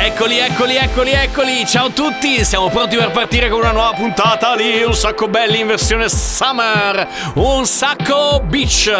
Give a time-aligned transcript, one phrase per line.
[0.00, 1.66] Eccoli, eccoli, eccoli, eccoli.
[1.66, 5.58] Ciao a tutti, siamo pronti per partire con una nuova puntata di Un sacco belli
[5.58, 7.06] in versione summer.
[7.34, 8.92] Un sacco beach.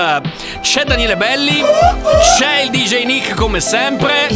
[0.61, 1.63] C'è Daniele Belli,
[2.37, 4.27] c'è il DJ Nick come sempre.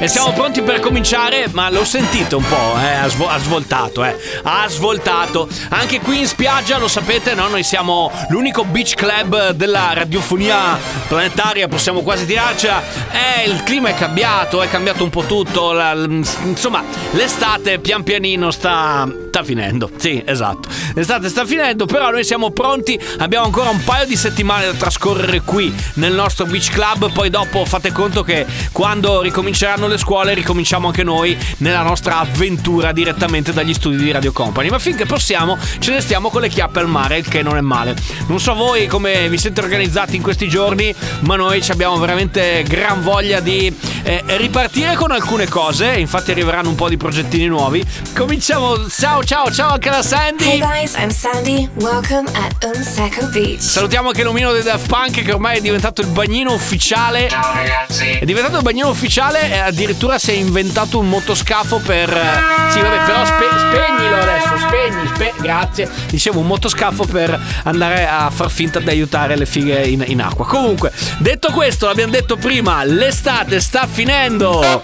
[0.00, 4.02] E siamo pronti per cominciare, ma l'ho sentito un po', eh, ha, svo- ha svoltato,
[4.02, 5.48] eh, ha svoltato.
[5.68, 7.48] Anche qui in spiaggia, lo sapete, no?
[7.48, 12.82] Noi siamo l'unico beach club della radiofonia planetaria, possiamo quasi dirarcela.
[13.12, 16.82] Eh, il clima è cambiato, è cambiato un po' tutto, la- insomma,
[17.12, 19.90] l'estate pian pianino sta, sta finendo.
[19.96, 20.68] Sì, esatto.
[20.94, 25.40] L'estate sta finendo, però noi siamo pronti, abbiamo ancora un paio di settimane da trascorrere
[25.42, 30.88] qui nel nostro beach club, poi dopo fate conto che quando ricominceranno le scuole ricominciamo
[30.88, 35.92] anche noi nella nostra avventura direttamente dagli studi di Radio Company, ma finché possiamo ce
[35.92, 37.96] ne stiamo con le chiappe al mare, il che non è male.
[38.26, 43.02] Non so voi come vi siete organizzati in questi giorni, ma noi abbiamo veramente gran
[43.02, 43.72] voglia di
[44.02, 47.84] eh, ripartire con alcune cose, infatti arriveranno un po' di progettini nuovi.
[48.14, 50.58] Cominciamo, ciao ciao ciao anche da Hey Sandy!
[50.58, 51.68] guys, I'm Sandy.
[51.74, 53.60] Welcome at Un Sacco Beach.
[53.60, 57.28] Salutiamo anche l'omino dei Daft Punk che ormai è diventato il bagnino ufficiale.
[57.28, 58.10] Ciao ragazzi.
[58.10, 62.10] È diventato il bagnino ufficiale e addirittura si è inventato un motoscafo per...
[62.10, 65.88] eh, Sì, vabbè, però spe- spegnilo adesso, spegni, spe- grazie.
[66.08, 70.46] Dicevo, un motoscafo per andare a far finta di aiutare le fighe in, in acqua.
[70.46, 74.82] Comunque, detto questo, l'abbiamo detto prima, l'estate sta finendo.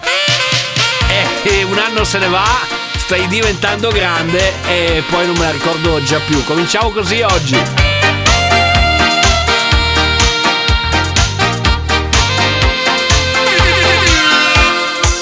[1.43, 2.45] E un anno se ne va,
[2.97, 6.43] stai diventando grande e poi non me la ricordo già più.
[6.45, 7.59] Cominciamo così oggi.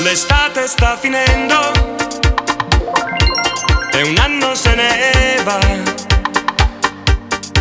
[0.01, 1.73] L'estate sta finendo
[3.93, 5.59] e un anno se ne va.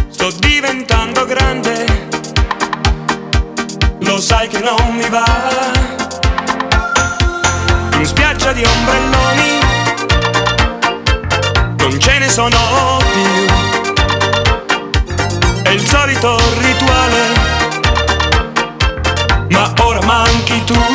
[0.10, 1.86] Sto diventando grande,
[4.00, 5.93] lo sai che non mi va.
[8.04, 9.60] In spiaggia di ombrelloni
[11.78, 13.46] non ce ne sono più.
[15.62, 17.34] È il solito rituale,
[19.52, 20.93] ma ora manchi tu.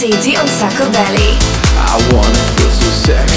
[0.00, 1.36] L'estate on Sacco Belly.
[1.74, 3.27] I wanna feel so sexy,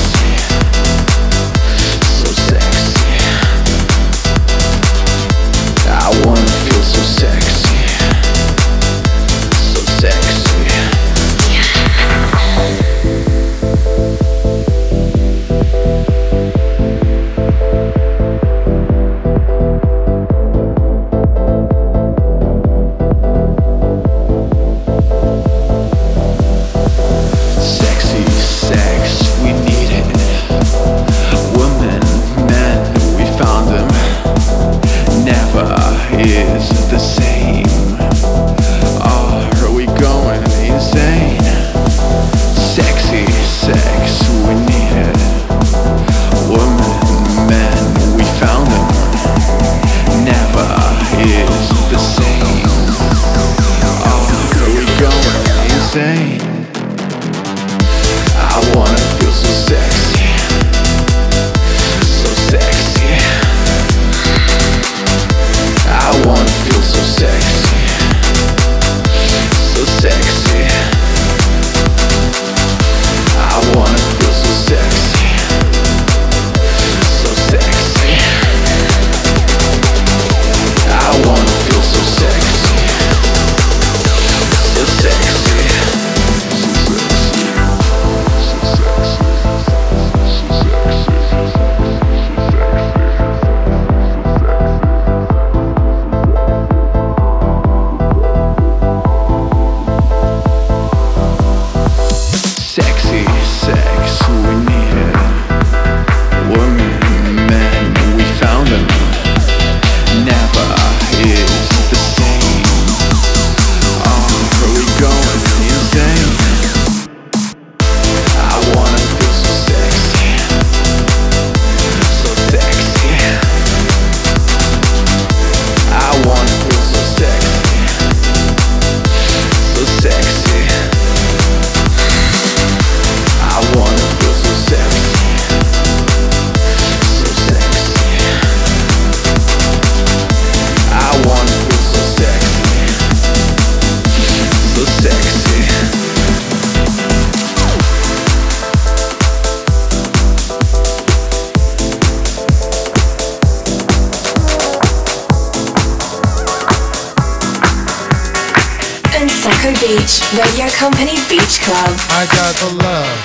[159.92, 161.92] Beach, Radio Company Beach Club.
[162.16, 163.18] I got the love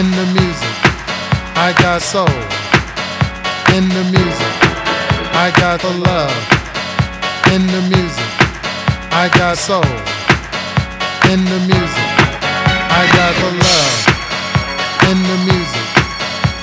[0.00, 0.76] in the music.
[1.52, 2.32] I got soul
[3.76, 4.54] in the music.
[5.36, 6.32] I got the love
[7.52, 8.32] in the music.
[9.12, 9.84] I got soul
[11.28, 12.10] in the music.
[12.96, 14.00] I got the love
[15.12, 15.88] in the music.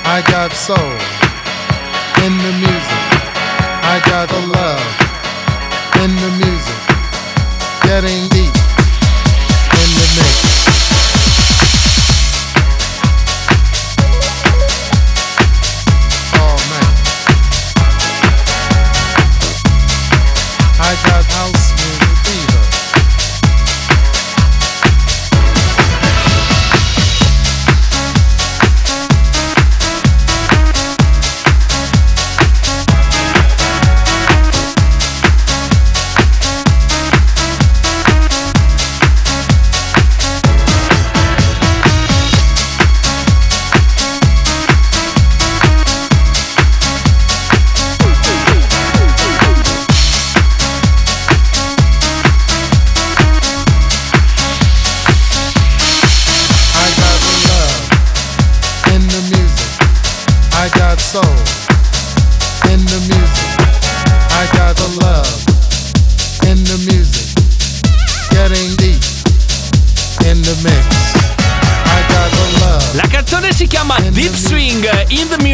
[0.10, 0.98] I got soul
[2.26, 3.04] in the music.
[3.94, 4.86] I got the love
[6.02, 6.82] in the music.
[7.86, 8.57] Getting deep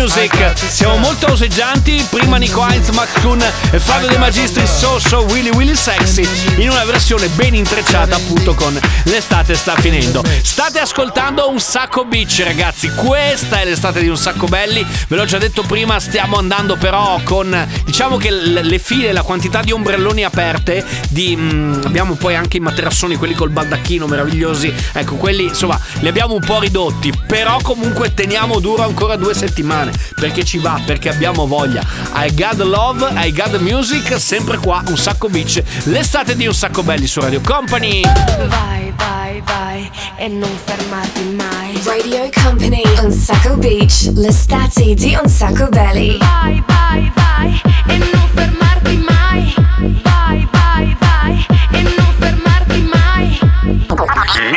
[0.04, 0.43] Music.
[0.56, 2.06] Siamo molto oseggianti.
[2.10, 3.42] Prima Nico Heinz, Max Kuhn
[3.72, 6.28] e Fabio De Magistri, So So Willy Willy Sexy.
[6.58, 10.24] In una versione ben intrecciata, appunto, con l'estate sta finendo.
[10.42, 12.90] State ascoltando un sacco beach, ragazzi.
[12.94, 14.86] Questa è l'estate di un sacco belli.
[15.08, 19.62] Ve l'ho già detto prima, stiamo andando però con diciamo che le file, la quantità
[19.62, 20.84] di ombrelloni aperte.
[21.10, 24.74] Di, mm, abbiamo poi anche i materassoni, quelli col baldacchino meravigliosi.
[24.94, 27.12] Ecco, quelli insomma li abbiamo un po' ridotti.
[27.28, 29.92] Però comunque teniamo duro ancora due settimane.
[30.16, 31.86] Perché ci va, perché abbiamo voglia.
[32.16, 34.20] I got love, I got music.
[34.20, 35.62] Sempre qua, un sacco beach.
[35.84, 38.02] L'estate di un sacco belli su Radio Company.
[38.48, 41.82] Vai, vai, vai e non fermarti mai.
[41.84, 46.18] Radio Company, Un Sacco Beach, l'estate di Un Sacco Belly.
[46.18, 49.54] Vai, vai, vai e non fermarti mai.
[50.02, 53.40] Vai, vai, vai e non fermarti mai.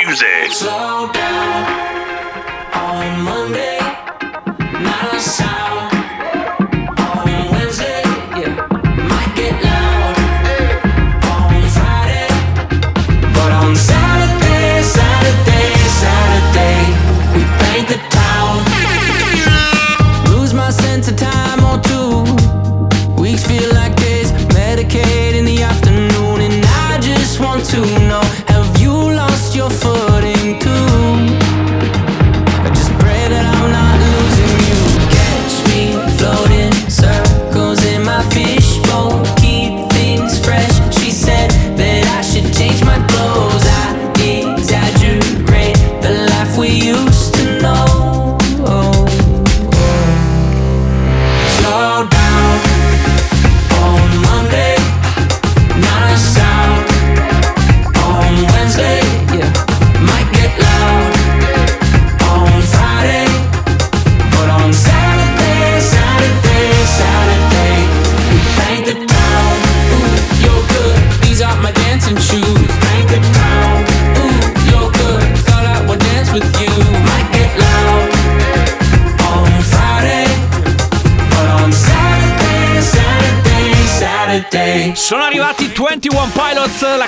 [0.05, 0.53] Music.
[0.53, 1.67] Slow down
[2.73, 3.79] on Monday,
[4.81, 5.66] not a sound.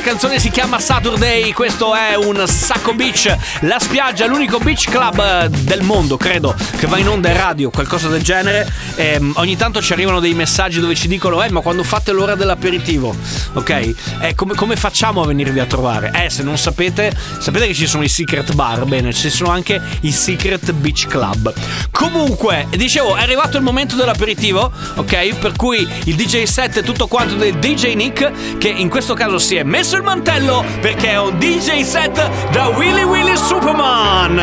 [0.09, 5.51] Canzone si chiama Saturday, questo è un sacco beach, la spiaggia, l'unico beach club eh,
[5.51, 8.67] del mondo, credo, che va in onda in radio, qualcosa del genere.
[8.95, 12.37] Ehm, ogni tanto ci arrivano dei messaggi dove ci dicono, eh ma quando fate l'ora
[12.37, 13.15] dell'aperitivo,
[13.53, 13.95] ok?
[14.21, 16.11] Eh, come, come facciamo a venirvi a trovare?
[16.25, 19.79] Eh, se non sapete, sapete che ci sono i secret bar, bene, ci sono anche
[20.01, 21.53] i secret beach club.
[21.91, 25.35] Comunque, dicevo, è arrivato il momento dell'aperitivo, ok?
[25.35, 29.39] Per cui il DJ set è tutto quanto del DJ Nick, che in questo caso
[29.39, 34.37] si è messo il mantello perché è un DJ set da Willy Willy Superman.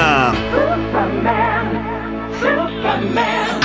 [3.13, 3.64] Makes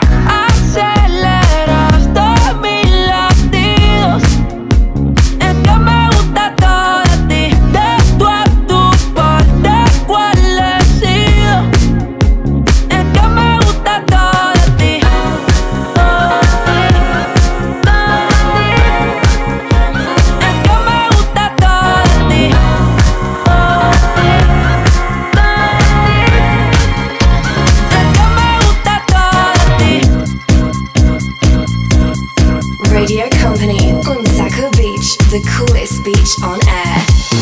[35.31, 37.40] The coolest beach on air.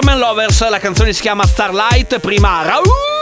[0.00, 3.17] Superman Lovers, la canzone si chiama Starlight, prima Raul,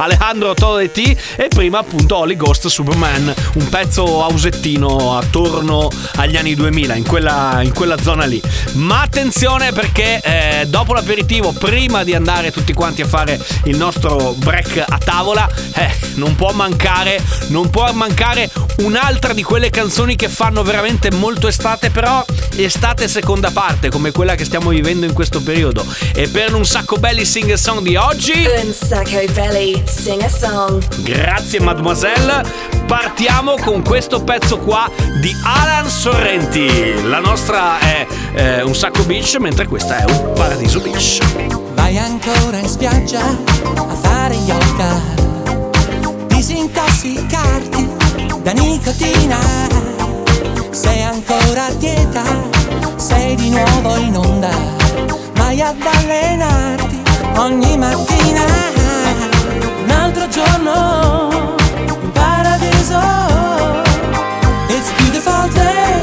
[0.00, 6.94] Alejandro Todetti e prima appunto Holly Ghost Superman, un pezzo ausettino attorno agli anni 2000,
[6.94, 8.40] in quella, in quella zona lì.
[8.72, 14.34] Ma attenzione perché eh, dopo l'aperitivo, prima di andare tutti quanti a fare il nostro
[14.38, 20.28] break a tavola, eh, non può mancare, non può mancare un'altra di quelle canzoni che
[20.28, 22.24] fanno veramente molto estate, però
[22.56, 25.84] estate seconda parte, come quella che stiamo vivendo in questo periodo.
[26.14, 28.32] E per un sacco belli sing song di oggi,
[28.62, 30.82] Unsaco Belly, sing a song.
[31.02, 32.42] grazie mademoiselle,
[32.86, 34.88] partiamo con questo pezzo qua
[35.20, 37.02] di Alan Sorrenti.
[37.08, 41.18] La nostra è eh, un sacco beach, mentre questa è un paradiso beach.
[41.74, 45.00] Vai ancora in spiaggia a fare yoga,
[46.28, 47.88] disintossicarti
[48.42, 49.38] da nicotina.
[50.70, 52.22] Sei ancora a dieta,
[52.96, 54.50] sei di nuovo in onda,
[55.34, 57.02] vai ad allenarti
[57.36, 58.79] ogni mattina.
[60.12, 61.54] Altro giorno
[62.02, 62.98] in paradiso.
[64.66, 66.02] It's beautiful day,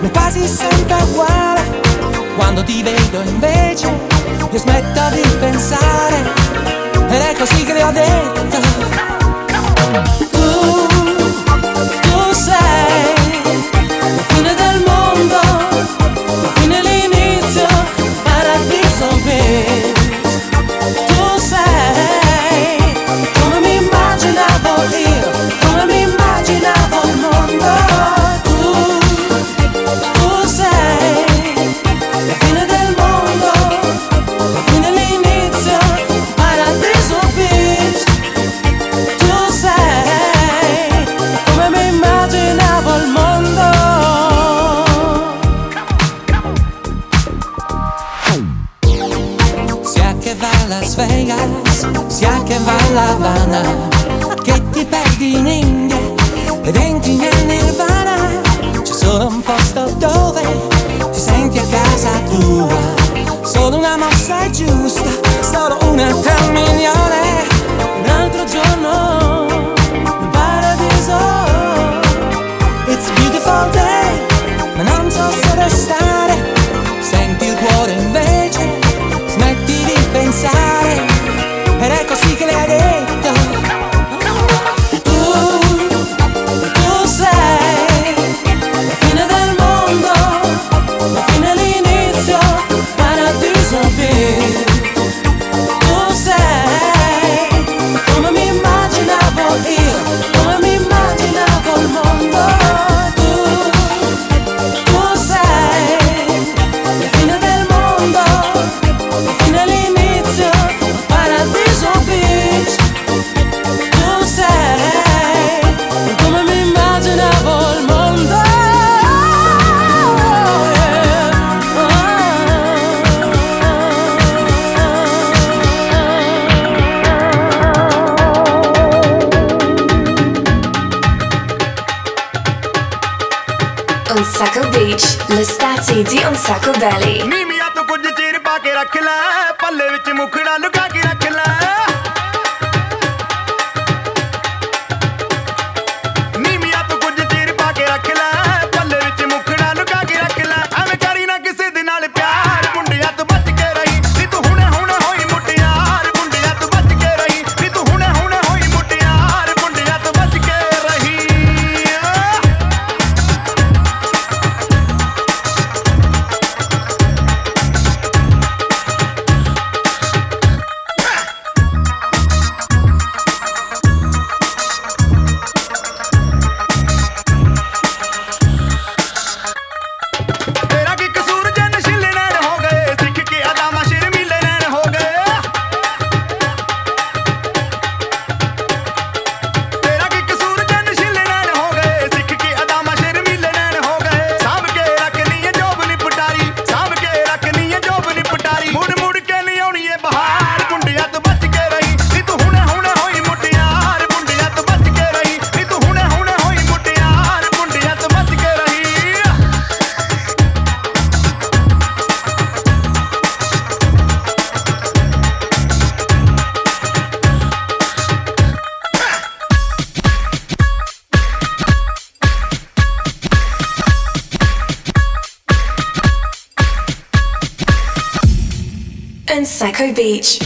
[0.00, 1.62] ma quasi sempre uguale.
[2.36, 3.88] Quando ti vedo invece
[4.52, 6.16] io smetto di pensare
[7.08, 8.58] ed è così che le ho detto
[10.32, 10.95] tu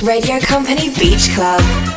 [0.03, 1.90] Radio Company Beach Club.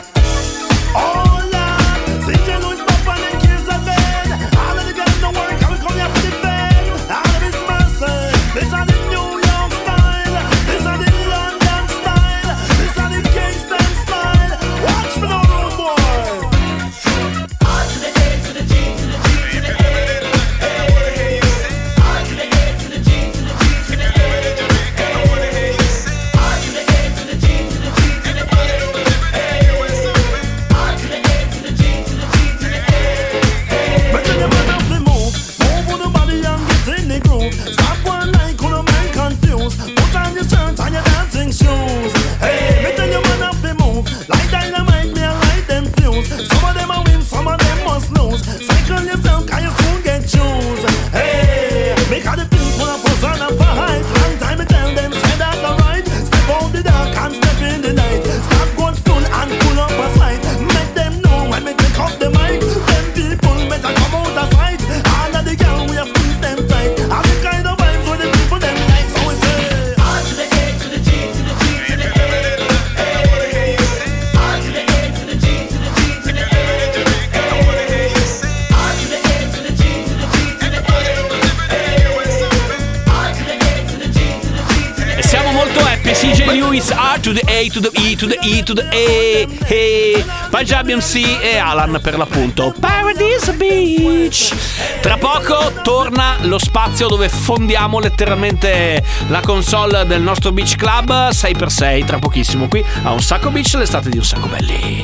[88.64, 89.66] Attitude eh, eh.
[89.68, 92.74] e, e Punjabi MC e Alan per l'appunto.
[92.80, 94.56] Paradise Beach.
[95.02, 102.06] Tra poco torna lo spazio dove fondiamo letteralmente la console del nostro Beach Club 6x6
[102.06, 105.04] tra pochissimo qui a un sacco beach l'estate di un sacco belli.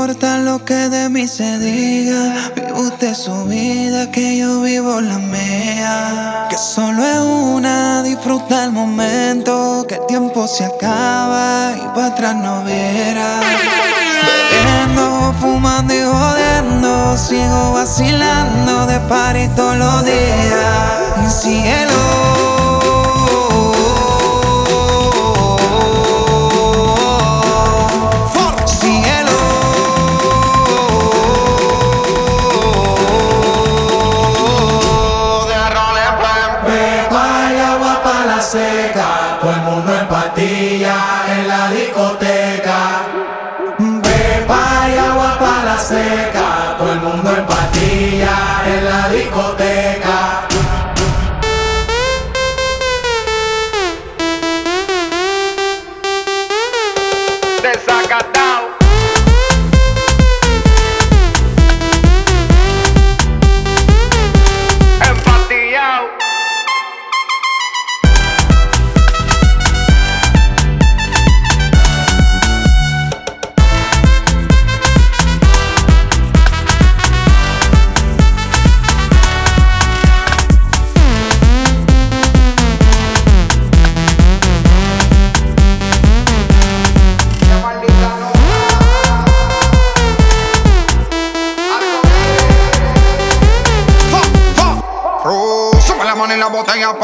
[0.00, 2.52] importa lo que de mí se diga.
[2.56, 6.46] Vive usted su vida, que yo vivo la mía.
[6.48, 9.84] Que solo es una, disfruta el momento.
[9.86, 13.44] Que el tiempo se acaba y para atrás no verás.
[14.24, 17.18] Bebiendo, fumando y jodiendo.
[17.18, 21.42] Sigo vacilando de party todos los días.
[21.42, 22.29] Cielo.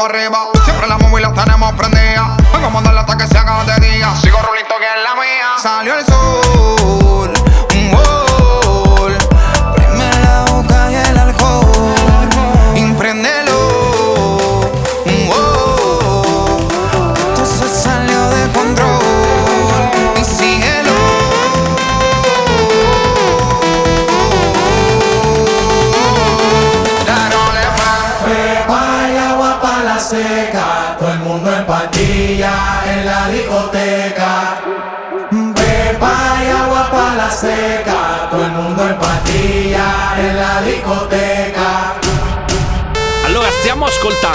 [0.07, 0.46] arriba.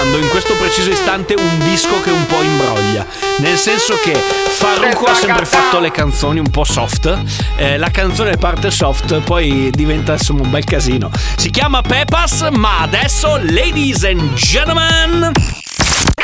[0.03, 3.05] ascoltando in questo preciso istante un disco che un po' imbroglia.
[3.37, 7.21] Nel senso che Farruko ha sempre fatto le canzoni un po' soft,
[7.55, 11.09] eh, la canzone parte soft, poi diventa insomma un bel casino.
[11.37, 15.31] Si chiama Pepas, ma adesso, ladies and gentlemen.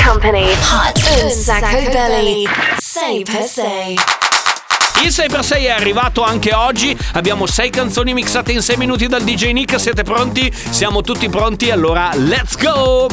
[0.04, 1.30] Company Hot Un
[5.02, 9.52] il 6x6 è arrivato anche oggi, abbiamo 6 canzoni mixate in 6 minuti dal DJ
[9.52, 10.52] Nick, siete pronti?
[10.54, 13.08] Siamo tutti pronti, allora let's go!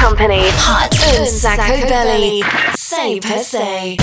[0.00, 2.42] Company, Hot und Sacco Belly,
[2.74, 3.96] Say Per Se.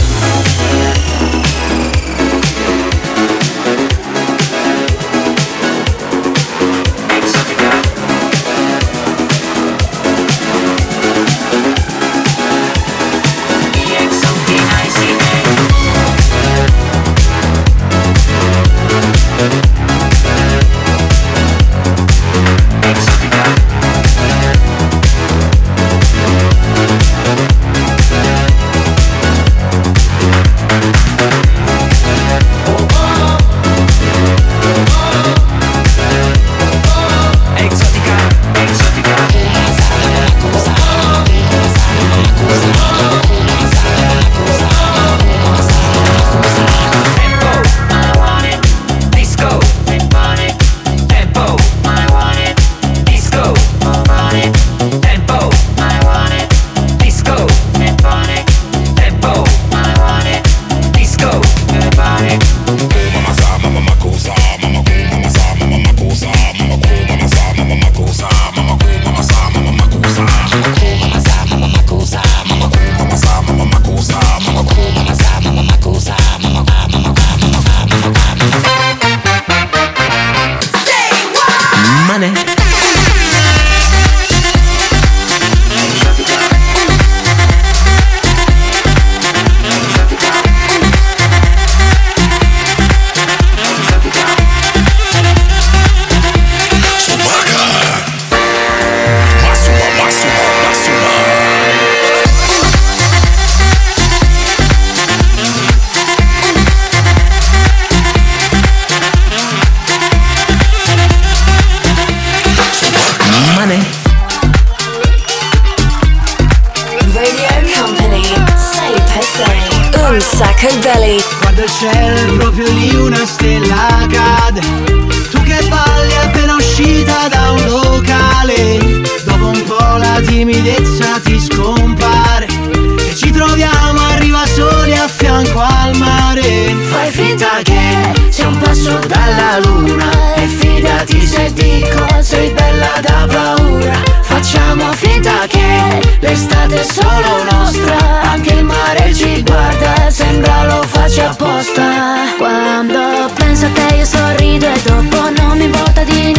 [154.58, 156.37] rido e dopo non mi importa di niente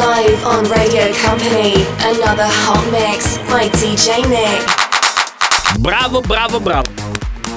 [0.00, 1.86] live on Radio Company.
[2.00, 5.78] Another hot mix by DJ Nick.
[5.78, 6.88] Bravo, bravo, bravo.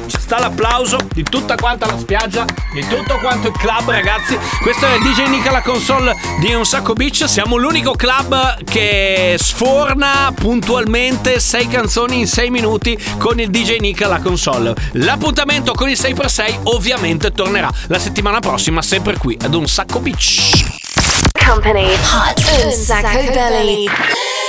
[0.08, 4.38] Ci sta l'applauso di tutta quanta la spiaggia, di tutto quanto il club, ragazzi.
[4.62, 7.30] Questo è DJ Nick alla console di Un Sacco Beach.
[7.30, 14.02] Siamo l'unico club che sforna puntualmente 6 canzoni in 6 minuti con il DJ Nick
[14.02, 14.76] alla console.
[14.94, 20.83] L'appuntamento con il 6x6 ovviamente tornerà la settimana prossima, sempre qui ad Un Sacco Beach.
[21.46, 24.43] Company Hot Un Sacco Belly.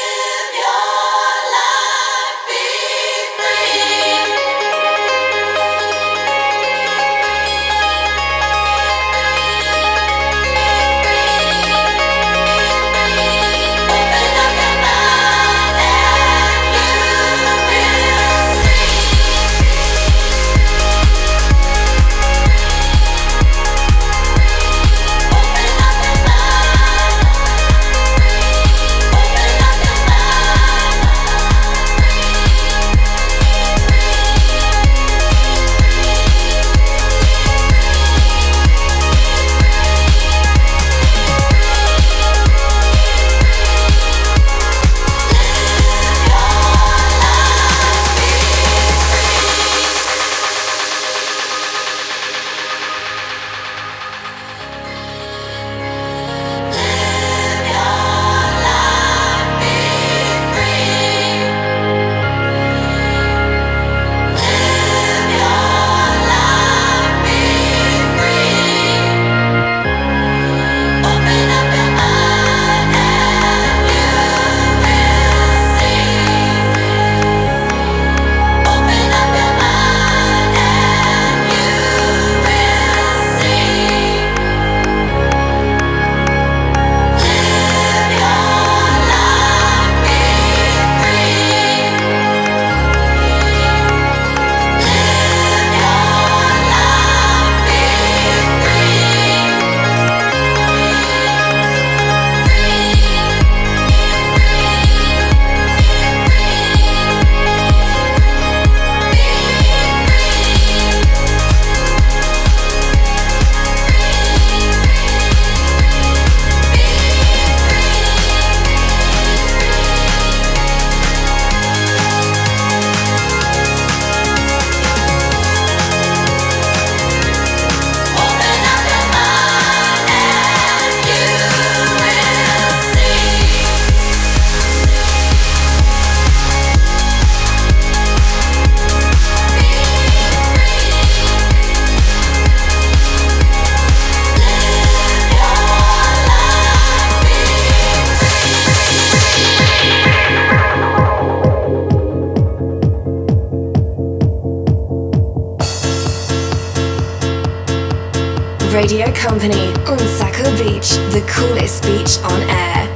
[158.94, 162.93] Radio Company, Unsaco Beach, the coolest beach on air.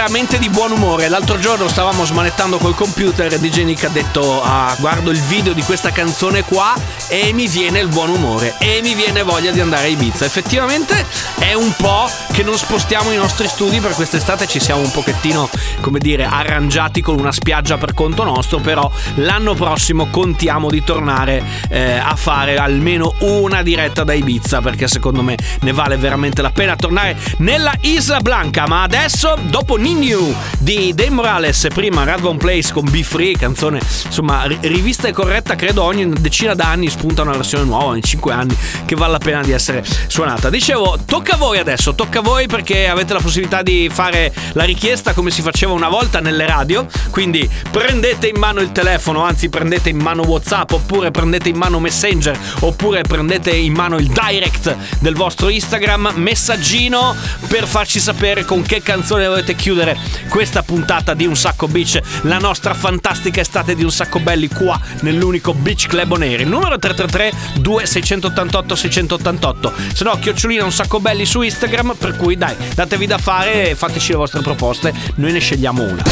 [0.00, 1.10] Veramente di buon umore.
[1.10, 5.52] L'altro giorno stavamo smanettando col computer e DJ Nick ha detto: Ah, guardo il video
[5.52, 6.74] di questa canzone qua
[7.08, 10.24] e mi viene il buon umore e mi viene voglia di andare a Ibiza.
[10.24, 11.04] Effettivamente
[11.38, 15.50] è un po' che non spostiamo i nostri studi per quest'estate, ci siamo un pochettino,
[15.82, 21.44] come dire, arrangiati con una spiaggia per conto nostro, però l'anno prossimo contiamo di tornare
[21.68, 26.50] eh, a fare almeno una diretta da Ibiza perché secondo me ne vale veramente la
[26.50, 28.66] pena tornare nella Isla Blanca.
[28.66, 34.44] Ma adesso, dopo Ninu di Dave Morales, prima Radvan Place con Be Free, canzone insomma
[34.44, 38.56] ri- rivista e corretta, credo ogni decina d'anni spunta una versione nuova, ogni 5 anni,
[38.84, 40.48] che vale la pena di essere suonata.
[40.48, 44.62] Dicevo, tocca a voi adesso, tocca a voi perché avete la possibilità di fare la
[44.62, 46.86] richiesta come si faceva una volta nelle radio.
[47.10, 51.80] Quindi prendete in mano il telefono, anzi prendete in mano WhatsApp, oppure prendete in mano
[51.80, 57.16] Messenger, oppure prendete in mano il direct del vostro Instagram, messaggino
[57.48, 59.79] per farci sapere con che canzone volete chiudere
[60.28, 64.78] questa puntata di Un Sacco Beach, la nostra fantastica estate di Un Sacco Belli qua
[65.00, 66.40] nell'unico Beach Club on Air.
[66.40, 69.72] Il numero 333 2688 688.
[69.94, 73.74] Se no, chiocciolina Un Sacco Belli su Instagram, per cui dai, datevi da fare e
[73.74, 76.02] fateci le vostre proposte, noi ne scegliamo una.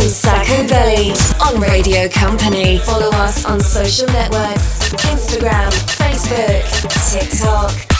[0.00, 2.78] Unsaco Belly on Radio Company.
[2.78, 7.91] Follow us on social networks Instagram, Facebook, TikTok.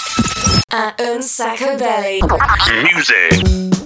[0.70, 2.22] At Unsaco Belly.
[2.84, 3.81] Music.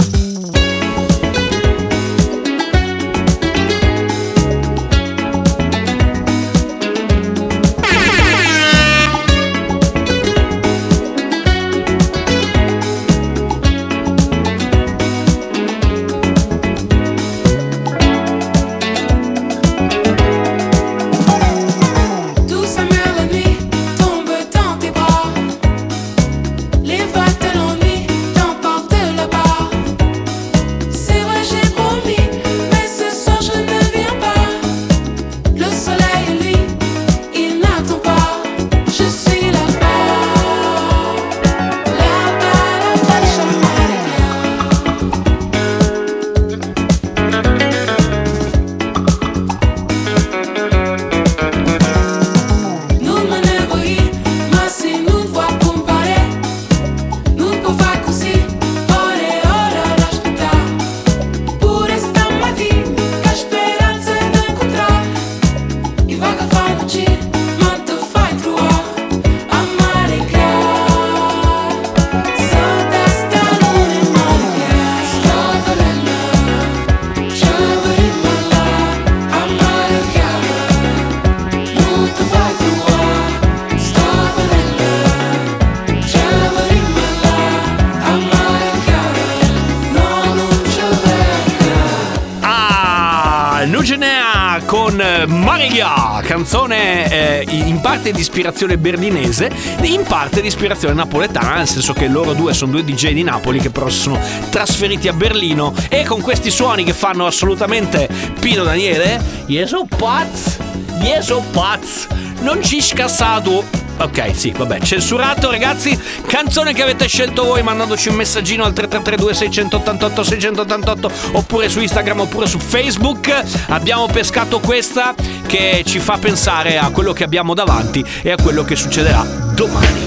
[98.16, 99.50] Di ispirazione berlinese,
[99.82, 103.60] in parte di ispirazione napoletana, nel senso che loro due sono due DJ di Napoli
[103.60, 104.18] che però si sono
[104.50, 108.08] trasferiti a Berlino e con questi suoni che fanno assolutamente
[108.40, 110.56] Pino Daniele, io sono pazzo,
[111.02, 112.08] io sono pazzo,
[112.40, 113.75] non ci scassato.
[113.98, 115.98] Ok, sì, vabbè, censurato ragazzi.
[116.26, 122.20] Canzone che avete scelto voi mandandoci un messaggino al 3332 688 688 oppure su Instagram
[122.20, 123.32] oppure su Facebook.
[123.68, 125.14] Abbiamo pescato questa
[125.46, 129.22] che ci fa pensare a quello che abbiamo davanti e a quello che succederà
[129.54, 130.05] domani.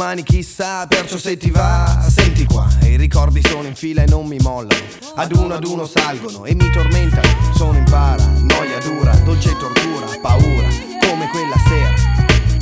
[0.00, 2.66] Domani chissà, perciò se ti va, senti qua.
[2.84, 4.82] I ricordi sono in fila e non mi mollano.
[5.16, 7.28] Ad uno ad uno salgono e mi tormentano.
[7.54, 10.68] Sono in para, noia dura, dolce tortura, paura,
[11.06, 11.94] come quella sera.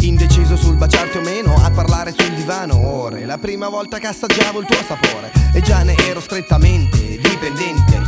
[0.00, 3.24] Indeciso sul baciarti o meno, a parlare sul divano ore.
[3.24, 5.30] La prima volta che assaggiavo il tuo sapore.
[5.54, 8.07] E già ne ero strettamente dipendente.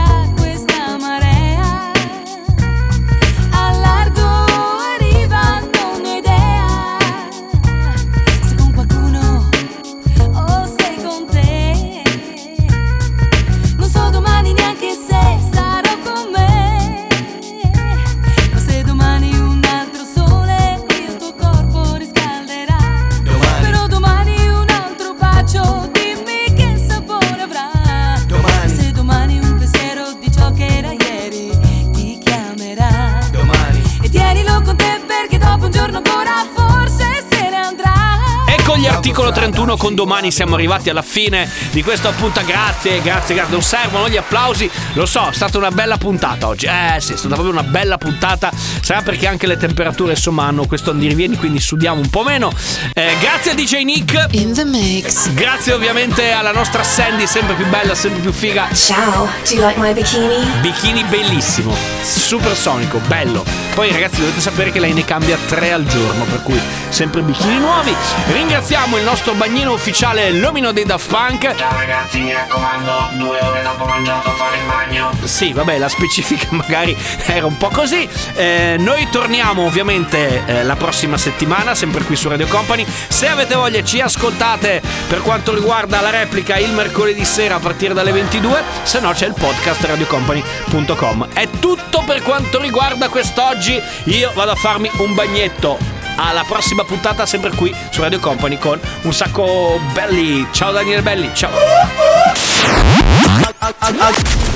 [39.71, 42.41] 31 con domani siamo arrivati alla fine di questo appunto.
[42.43, 43.51] Grazie, grazie, grazie.
[43.51, 44.69] Non servono gli applausi.
[44.93, 46.65] Lo so, è stata una bella puntata oggi.
[46.65, 48.51] Eh sì, è stata proprio una bella puntata.
[48.91, 52.51] Sarà perché anche le temperature insomma hanno questo andirivieni, quindi sudiamo un po' meno.
[52.93, 54.27] Eh, grazie a DJ Nick.
[54.31, 55.31] In the mix.
[55.31, 58.67] Grazie ovviamente alla nostra Sandy, sempre più bella, sempre più figa.
[58.73, 60.45] Ciao, do you like my bikini?
[60.59, 63.45] Bikini bellissimo, supersonico, bello.
[63.73, 67.59] Poi ragazzi dovete sapere che lei ne cambia tre al giorno, per cui sempre bikini
[67.59, 67.95] nuovi.
[68.33, 71.55] Ringraziamo il nostro bagnino ufficiale L'Omino dei Daft Punk.
[71.55, 75.11] Ciao ragazzi, mi raccomando, due ore dopo mangiato fare il bagno.
[75.23, 76.93] Sì, vabbè, la specifica magari
[77.27, 78.05] era un po' così.
[78.33, 82.85] Eh, noi torniamo ovviamente eh, la prossima settimana, sempre qui su Radio Company.
[83.07, 87.93] Se avete voglia ci ascoltate per quanto riguarda la replica il mercoledì sera a partire
[87.93, 91.27] dalle 22, se no c'è il podcast radiocompany.com.
[91.33, 93.81] È tutto per quanto riguarda quest'oggi.
[94.05, 95.77] Io vado a farmi un bagnetto.
[96.15, 100.47] Alla prossima puntata sempre qui su Radio Company con un sacco belli.
[100.51, 101.51] Ciao Daniele Belli, ciao.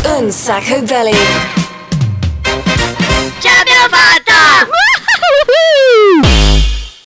[0.04, 1.65] Un sacco
[3.40, 4.34] 加标法的。